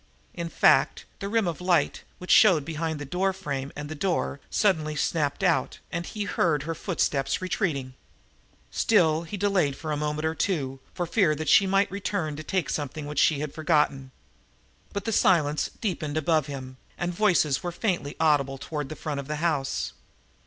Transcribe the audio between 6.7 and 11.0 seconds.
footsteps retreating. Still he delayed a moment or two,